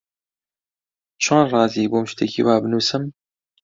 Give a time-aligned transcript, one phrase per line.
[1.23, 3.03] چۆن ڕازی بووم شتێکی وا بنووسم؟